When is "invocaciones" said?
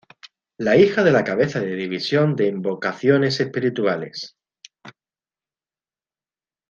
2.47-3.39